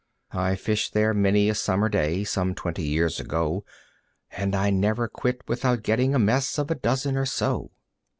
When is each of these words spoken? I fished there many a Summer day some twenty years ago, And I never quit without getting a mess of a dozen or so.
I 0.33 0.55
fished 0.55 0.93
there 0.95 1.13
many 1.13 1.47
a 1.47 1.53
Summer 1.53 1.87
day 1.87 2.23
some 2.23 2.55
twenty 2.55 2.81
years 2.81 3.19
ago, 3.19 3.63
And 4.31 4.55
I 4.55 4.71
never 4.71 5.07
quit 5.07 5.43
without 5.47 5.83
getting 5.83 6.15
a 6.15 6.17
mess 6.17 6.57
of 6.57 6.71
a 6.71 6.75
dozen 6.75 7.15
or 7.17 7.27
so. 7.27 7.69